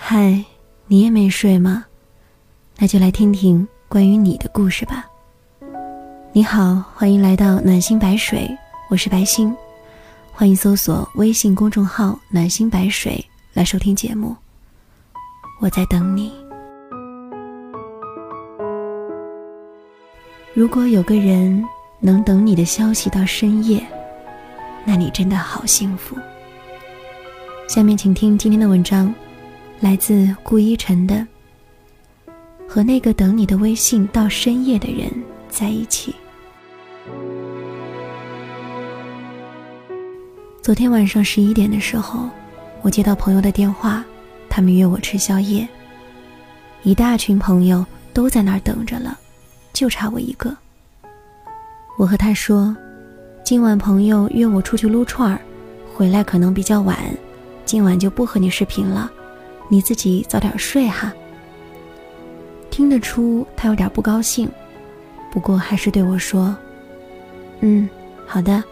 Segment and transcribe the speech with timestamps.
[0.00, 0.42] 嗨，
[0.86, 1.84] 你也没睡吗？
[2.78, 5.04] 那就来听听关于你的故事吧。
[6.32, 8.48] 你好，欢迎来到暖心白水，
[8.88, 9.54] 我是白心，
[10.32, 13.22] 欢迎搜索微信公众号“暖心白水”
[13.52, 14.34] 来收听节目。
[15.60, 16.32] 我在等你。
[20.54, 21.62] 如果有个人
[21.98, 23.84] 能等你的消息到深夜，
[24.84, 26.16] 那你真的好幸福。
[27.68, 29.12] 下面请听今天的文章，
[29.80, 31.14] 来自顾一晨的
[32.68, 35.08] 《和那个等你的微信到深夜的人
[35.48, 36.12] 在一起》。
[40.60, 42.28] 昨天晚上十一点的时候，
[42.82, 44.04] 我接到朋友的电话，
[44.48, 45.66] 他们约我吃宵夜。
[46.82, 49.16] 一大群朋友都在那儿等着了，
[49.72, 50.56] 就差我一个。
[51.96, 52.76] 我和他说，
[53.44, 55.40] 今晚朋友约我出去撸串儿，
[55.94, 56.98] 回来可能比较晚，
[57.64, 59.10] 今晚就不和你视频了，
[59.68, 61.12] 你自己早点睡哈。
[62.70, 64.48] 听得出他有点不高兴，
[65.30, 66.56] 不过还是对我说
[67.60, 67.88] ：“嗯，
[68.26, 68.62] 好的，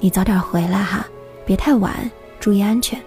[0.00, 1.06] 你早点回来哈。”
[1.44, 3.00] 别太晚，注意安全。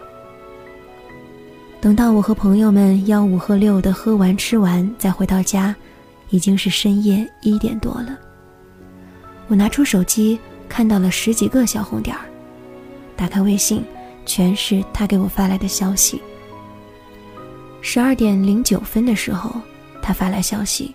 [1.80, 5.74] 等到我和朋友们吆五喝六的喝完吃完，再回到家，
[6.30, 8.18] 已经是深夜一点多了。
[9.48, 10.38] 我拿出手机，
[10.68, 12.26] 看到了十几个小红点儿，
[13.16, 13.86] 打开微信，
[14.26, 16.22] 全是他给我发来的消息。
[17.88, 19.62] 十二点零九分的时候，
[20.02, 20.92] 他发来消息：“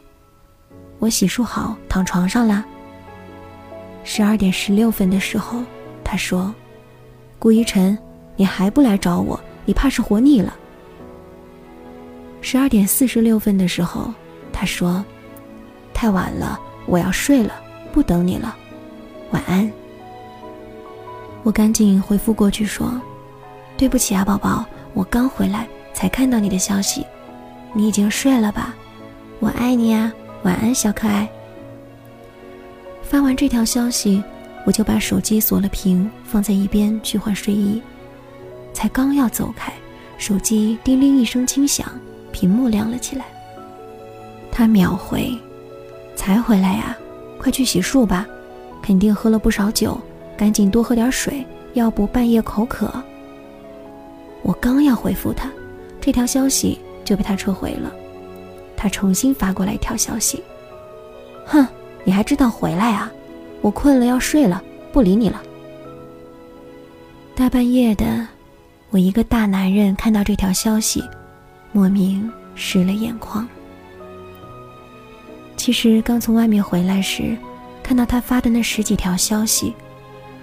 [0.99, 2.65] 我洗漱好，躺床上啦。”
[4.03, 5.63] 十二点十六分的时候，
[6.03, 6.53] 他说。
[7.39, 7.97] 顾一晨，
[8.35, 9.41] 你还不来找我？
[9.65, 10.53] 你怕是活腻了。
[12.41, 14.13] 十二点四十六分的时候，
[14.53, 15.03] 他说
[15.95, 17.55] ：“太晚了，我要睡了，
[17.93, 18.57] 不等你了，
[19.31, 19.71] 晚安。”
[21.45, 23.01] 我赶紧回复过去说
[23.79, 25.69] ：“对不起啊，宝宝，我刚回来
[26.01, 27.05] 才看到你的消息，
[27.75, 28.75] 你已经睡了吧？
[29.39, 30.11] 我爱你啊，
[30.45, 31.29] 晚安，小可爱。”
[33.05, 34.25] 发完这条消息。
[34.67, 37.83] 我就把手机锁了屏，放在一边去换睡衣。
[38.75, 39.73] 才刚要走开，
[40.19, 41.91] 手机叮铃一声轻响，
[42.31, 43.25] 屏幕亮了起来。
[44.53, 45.35] 他秒回
[46.15, 46.97] ：“才回来呀，
[47.39, 48.27] 快去洗漱吧，
[48.83, 49.99] 肯定喝了不少酒，
[50.37, 52.93] 赶紧多喝点水，要不半夜口渴。”
[54.43, 55.51] 我刚要回复他，
[56.01, 57.93] 这条消息就被他撤回了。
[58.77, 60.43] 他重新发过来一条消息
[61.45, 61.67] ：“哼，
[62.05, 63.11] 你还知道回来啊？”
[63.63, 65.43] 我困了，要睡了，不理你了。
[67.35, 68.27] 大半夜的，
[68.89, 71.05] 我一个大男人看到这条消息，
[71.73, 73.47] 莫名湿了眼眶。
[75.57, 77.37] 其实刚从外面回来时，
[77.83, 79.75] 看到他发的那十几条消息，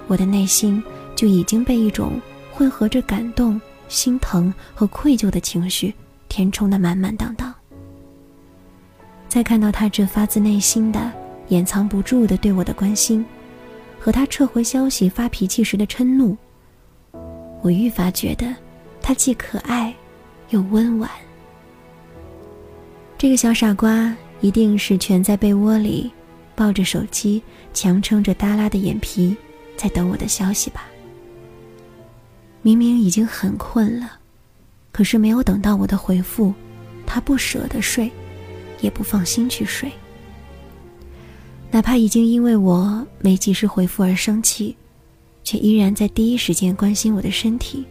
[0.05, 0.83] 我的内心
[1.15, 2.21] 就已经被一种
[2.53, 5.93] 混合着感动、心疼和愧疚的情绪
[6.29, 7.53] 填充的满满当当。
[9.27, 11.11] 再看到他这发自内心的。
[11.49, 13.25] 掩藏不住的对我的关心，
[14.01, 16.35] 和他撤回消息发脾气时的嗔怒，
[17.61, 18.53] 我愈发觉得
[19.01, 19.95] 他既可爱
[20.49, 21.09] 又温婉。
[23.17, 26.11] 这个小傻瓜一定是蜷在被窝里，
[26.53, 27.41] 抱着手机，
[27.73, 29.33] 强撑着耷拉的眼皮，
[29.77, 30.83] 在等我的消息吧。
[32.67, 34.19] 明明已经很困了，
[34.91, 36.53] 可是没有等到我的回复，
[37.05, 38.11] 他不舍得睡，
[38.81, 39.89] 也不放心去睡。
[41.71, 44.75] 哪怕已经因为我没及时回复而生气，
[45.45, 47.85] 却依然在第一时间关心我的身体。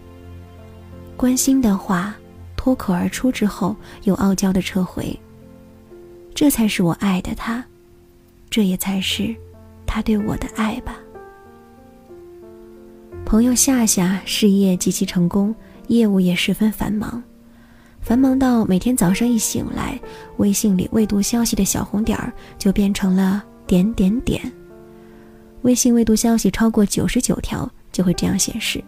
[1.17, 2.15] 关心的话
[2.55, 5.19] 脱口而出之后，又傲娇的撤回。
[6.35, 7.65] 这才是我爱的他，
[8.51, 9.35] 这也才是
[9.87, 10.99] 他对我的爱吧。
[13.27, 15.53] 朋友夏夏事业极其成功，
[15.89, 17.21] 业务也十分繁忙，
[18.01, 20.01] 繁忙到每天早上一醒来，
[20.37, 23.43] 微信里未读消息的小红点儿就变成了。
[23.67, 24.41] 点点点，
[25.63, 28.81] 微信未读消息超过九十九条就会这样显示。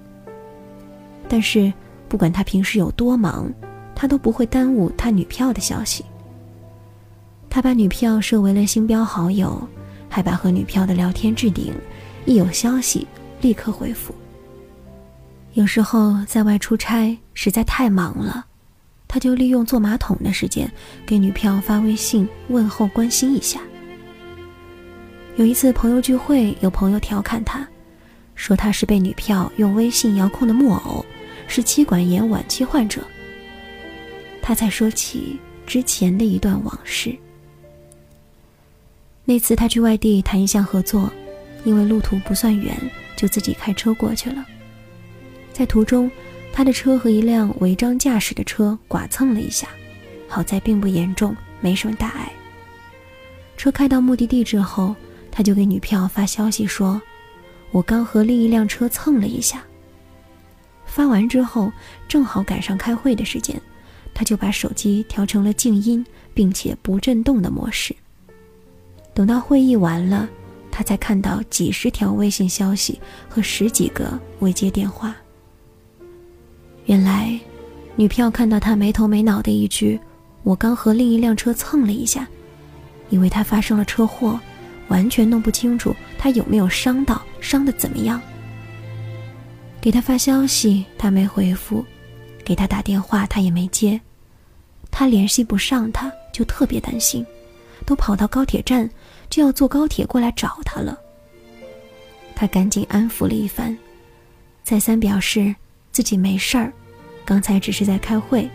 [1.28, 1.72] 但是
[2.08, 3.52] 不管他平时有多忙，
[3.92, 6.04] 他都不会耽误他女票的消息。
[7.50, 9.60] 他把女票设为了星标好友，
[10.08, 11.74] 还把和女票的聊天置顶，
[12.24, 13.04] 一有消息
[13.40, 14.14] 立刻回复。
[15.58, 18.46] 有时候在外出差实在太忙了，
[19.08, 20.70] 他就利用坐马桶的时间
[21.04, 23.60] 给女票发微信问候关心一下。
[25.34, 27.66] 有一次朋友聚会，有朋友调侃他，
[28.36, 31.04] 说他是被女票用微信遥控的木偶，
[31.48, 33.02] 是妻管严晚期患者。
[34.40, 37.12] 他才说起之前的一段往事。
[39.24, 41.12] 那次他去外地谈一项合作，
[41.64, 42.78] 因为路途不算远，
[43.16, 44.46] 就自己开车过去了。
[45.58, 46.08] 在途中，
[46.52, 49.66] 他的车和一辆违章驾驶的车剐蹭了一下，
[50.28, 52.32] 好在并不严重，没什么大碍。
[53.56, 54.94] 车开到目的地之后，
[55.32, 57.02] 他就给女票发消息说
[57.72, 59.64] ：“我刚和另一辆车蹭了一下。”
[60.86, 61.72] 发完之后，
[62.06, 63.60] 正好赶上开会的时间，
[64.14, 67.92] 他就把手机调成了静音，并且不震动的模式。
[69.12, 70.28] 等到会议完了，
[70.70, 75.16] 他才看到几十条微信消息和十几个未接电话。
[76.88, 77.38] 原来，
[77.96, 80.00] 女票看到他没头没脑的一句
[80.42, 82.26] “我刚和另一辆车蹭了一下”，
[83.10, 84.40] 以为他发生了车祸，
[84.88, 88.18] 完全弄不清楚他有没有伤到，伤的怎么样。
[89.82, 91.84] 给他发消息，他没回复；
[92.42, 94.00] 给他打电话，他也没接。
[94.90, 97.22] 他联系不上他，就特别担心。
[97.84, 98.88] 都跑到高铁站，
[99.28, 100.98] 就要坐高铁过来找他了。
[102.34, 103.76] 他赶紧安抚了一番，
[104.64, 105.54] 再三表示
[105.98, 106.72] 自己没事儿，
[107.24, 108.48] 刚才只是在开会。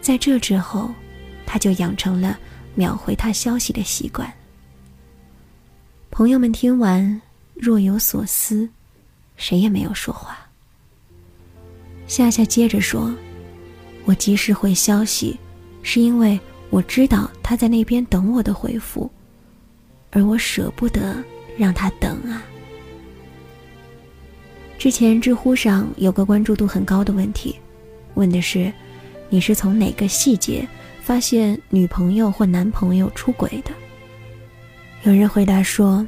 [0.00, 0.90] 在这之后，
[1.44, 2.38] 他就养成了
[2.74, 4.32] 秒回他消息的习惯。
[6.10, 7.20] 朋友们听完
[7.52, 8.66] 若有所思，
[9.36, 10.38] 谁也没有说话。
[12.06, 13.14] 夏夏接着说
[14.06, 15.38] ：“我及时回消息，
[15.82, 16.40] 是因为……”
[16.72, 19.10] 我知道他在那边等我的回复，
[20.12, 21.22] 而我舍不得
[21.58, 22.42] 让他等啊。
[24.84, 27.58] 之前知乎上有个关注度很高的问题，
[28.16, 28.70] 问的是：
[29.30, 30.68] 你是从哪个细节
[31.00, 33.70] 发现女朋友或男朋友出轨的？
[35.04, 36.06] 有人回答说：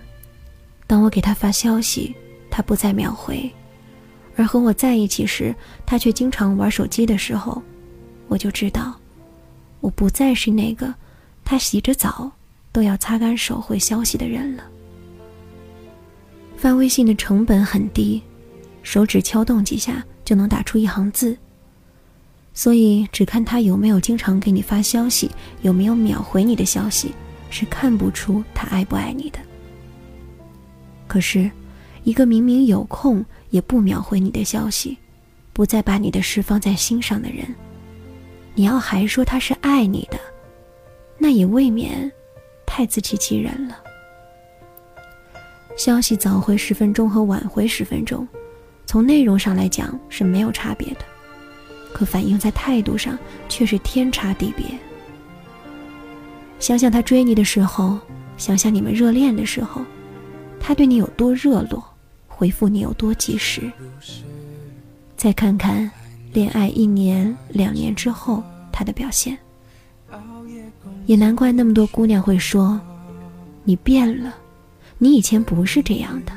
[0.87, 2.15] 当我给他发消息，
[2.51, 3.51] 他不再秒回；
[4.37, 5.55] 而和我在一起时，
[5.87, 7.63] 他却经常玩手机的时候，
[8.29, 8.95] 我就知道。
[9.81, 10.95] 我不再是那个
[11.47, 12.31] 他洗着澡
[12.73, 14.65] 都要擦干手回消息的人了。
[16.59, 18.23] 发微信的成本很低，
[18.87, 21.37] 手指敲动几下就能打出一行字。
[22.55, 25.29] 所以只看他有没有经常给你发消息，
[25.63, 27.13] 有没有秒回你的消息，
[27.51, 29.41] 是看不出他爱不爱你的。
[31.09, 31.51] 可是，
[32.05, 34.97] 一个明明有空也不秒回你的消息，
[35.53, 37.45] 不再把你的事放在心上的人。
[38.55, 40.19] 你要还说他是爱你的，
[41.19, 42.11] 那也未免
[42.65, 43.77] 太自欺欺人了。
[45.77, 48.27] 消息早回十分钟和晚回十分钟，
[48.97, 51.01] 从内容上来讲是没有差别的，
[51.93, 54.65] 可反映在态度上却是天差地别。
[56.59, 57.99] 想想他追你的时候，
[58.39, 59.83] 想想你们热恋的时候，
[60.59, 61.85] 他对你有多热络，
[62.27, 63.71] 回复你有多及时。
[65.15, 65.91] 再看看。
[66.33, 69.37] 恋爱一年、两年之后，他的表现，
[71.05, 72.81] 也难怪那么多姑娘会说
[73.63, 74.35] ：“你变了，
[74.97, 76.33] 你以前不是这样的。”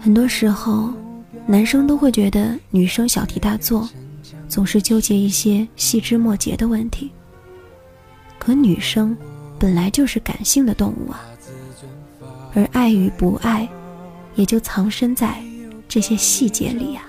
[0.00, 0.92] 很多时候，
[1.46, 3.88] 男生都会觉得女生小题大做，
[4.48, 7.10] 总是纠结一些细枝末节的问题。
[8.38, 9.16] 可女生
[9.58, 11.20] 本来就是感性的动物啊，
[12.54, 13.68] 而爱与不爱，
[14.36, 15.42] 也就藏身在
[15.88, 17.02] 这些细节里呀。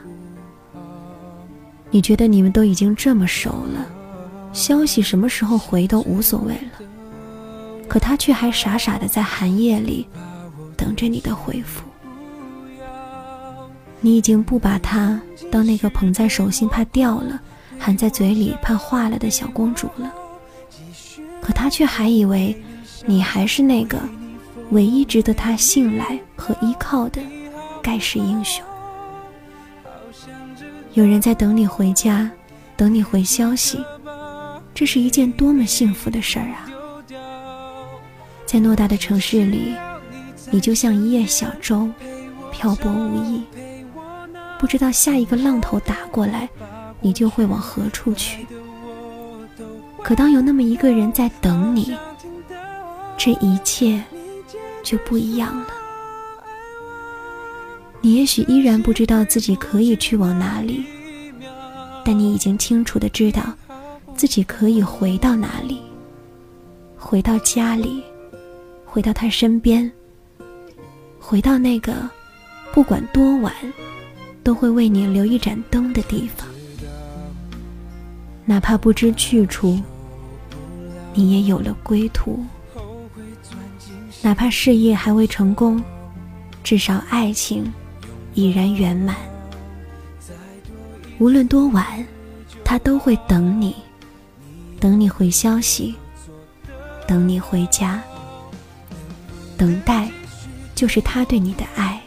[1.92, 3.88] 你觉得你们都已经这么熟了，
[4.52, 6.86] 消息什么时候回都无所谓了，
[7.88, 10.08] 可他却还傻傻的在寒夜里
[10.76, 11.84] 等着你的回复。
[14.02, 15.20] 你已经不把她
[15.52, 17.40] 当那个捧在手心怕掉了，
[17.78, 20.14] 含在嘴里怕化了的小公主了，
[21.42, 22.56] 可她却还以为
[23.06, 24.00] 你还是那个
[24.72, 27.22] 唯一值得她信赖和依靠的
[27.82, 28.64] 盖世英雄。
[30.94, 32.30] 有人在等你回家，
[32.76, 33.84] 等你回消息，
[34.74, 36.66] 这是一件多么幸福的事儿啊！
[38.46, 39.76] 在偌大的城市里，
[40.50, 41.88] 你就像一叶小舟，
[42.52, 43.44] 漂泊无依，
[44.60, 46.48] 不知道下一个浪头打过来，
[47.00, 48.46] 你就会往何处去。
[50.04, 51.96] 可当有那么一个人在等你，
[53.18, 54.04] 这一切
[54.84, 55.68] 就不一样了。
[58.02, 60.84] 你也许依然不知道自己可以去往哪里，
[62.04, 63.42] 但你已经清楚的知道，
[64.16, 65.82] 自己可以回到哪里，
[66.98, 68.04] 回到家里，
[68.86, 69.90] 回到他身边，
[71.18, 71.94] 回到那个
[72.74, 73.54] 不管多晚
[74.50, 76.48] 都会为你留一盏灯的地方。
[78.46, 79.80] 哪怕不知去处，
[81.14, 82.40] 你也有了归途；
[84.24, 85.80] 哪怕事业还未成功，
[86.64, 87.72] 至少爱情。
[88.34, 89.16] 已然圆满。
[91.20, 91.86] 无论多晚，
[92.64, 93.76] 他都会等你，
[94.80, 95.94] 等你回消息，
[97.08, 98.02] 等你回家。
[99.58, 100.10] 等待，
[100.74, 101.99] 就是他对你的爱。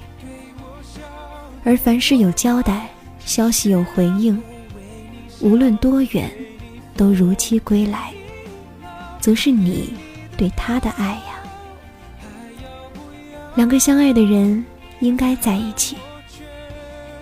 [1.64, 2.88] 而凡事有交代，
[3.24, 4.40] 消息有回应，
[5.40, 6.30] 无论多远，
[6.96, 8.12] 都如期归来，
[9.20, 9.94] 则是你
[10.36, 11.40] 对他的爱呀。
[13.54, 14.64] 两个相爱的人
[15.00, 15.96] 应该在一起。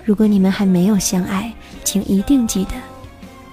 [0.05, 1.53] 如果你们还没有相爱，
[1.85, 2.73] 请一定记得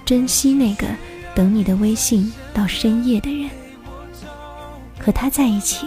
[0.04, 0.86] 珍惜那个
[1.34, 3.50] 等你的微信到深夜的人。
[4.98, 5.86] 和他在一起，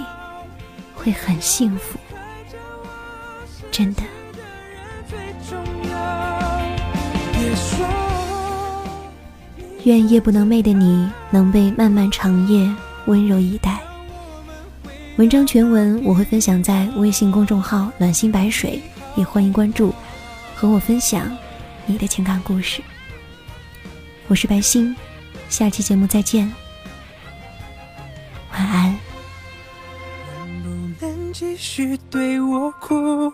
[0.93, 1.98] 会很幸福，
[3.72, 4.03] 真的。
[9.84, 12.72] 愿夜不能寐的你能被漫漫长夜
[13.08, 13.80] 温柔以待。
[15.18, 18.80] 文章全文我会分享在微信公众号“暖心白水”，
[19.18, 19.94] 也欢迎关注，
[20.56, 21.36] 和我分享
[21.88, 22.82] 你的情感故事。
[24.28, 24.96] 我是白心，
[25.50, 26.52] 下期节目再见，
[28.54, 28.96] 晚安。
[30.64, 33.34] 能不能继续对我哭，